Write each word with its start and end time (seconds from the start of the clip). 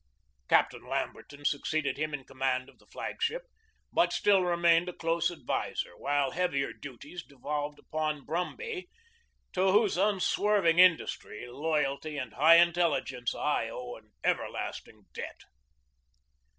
Captain 0.49 0.81
Lamberton 0.83 1.45
succeeded 1.45 1.95
him 1.95 2.11
in 2.11 2.23
com 2.23 2.39
mand 2.39 2.69
of 2.69 2.79
the 2.79 2.87
flag 2.87 3.21
ship, 3.21 3.43
but 3.93 4.11
still 4.11 4.41
remained 4.43 4.89
a 4.89 4.93
close 4.93 5.29
ad 5.29 5.45
viser, 5.45 5.91
while 5.95 6.31
heavier 6.31 6.73
duties 6.73 7.23
devolved 7.23 7.77
upon 7.77 8.25
Brumby, 8.25 8.89
to 9.53 9.71
whose 9.71 9.97
unswerving 9.99 10.79
industry, 10.79 11.45
loyalty, 11.47 12.17
and 12.17 12.33
high 12.33 12.55
in 12.55 12.71
telligence 12.73 13.35
I 13.39 13.69
owe 13.69 13.95
an 13.95 14.09
everlasting 14.23 15.05
debt. 15.13 15.41